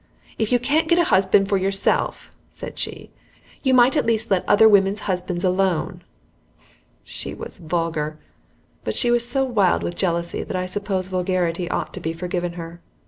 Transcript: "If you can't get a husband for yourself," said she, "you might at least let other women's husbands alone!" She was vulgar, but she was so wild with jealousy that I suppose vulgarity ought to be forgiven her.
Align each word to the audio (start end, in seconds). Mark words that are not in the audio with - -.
"If 0.39 0.51
you 0.51 0.57
can't 0.57 0.87
get 0.87 0.97
a 0.97 1.03
husband 1.13 1.47
for 1.47 1.57
yourself," 1.57 2.31
said 2.49 2.79
she, 2.79 3.11
"you 3.61 3.71
might 3.75 3.95
at 3.95 4.07
least 4.07 4.31
let 4.31 4.43
other 4.49 4.67
women's 4.67 5.01
husbands 5.01 5.43
alone!" 5.43 6.01
She 7.03 7.35
was 7.35 7.59
vulgar, 7.59 8.17
but 8.83 8.95
she 8.95 9.11
was 9.11 9.29
so 9.29 9.43
wild 9.43 9.83
with 9.83 9.95
jealousy 9.95 10.41
that 10.41 10.55
I 10.57 10.65
suppose 10.65 11.09
vulgarity 11.09 11.69
ought 11.69 11.93
to 11.93 11.99
be 11.99 12.13
forgiven 12.13 12.53
her. 12.53 12.81